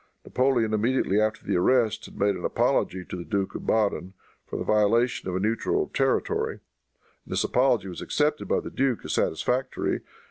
[0.25, 4.13] Napoleon, immediately after the arrest, had made an apology to the Duke of Baden
[4.47, 6.55] for the violation of a neutral territory,
[7.25, 9.99] and this apology was accepted by the duke as satisfactory.